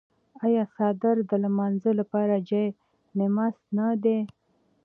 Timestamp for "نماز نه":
3.19-3.87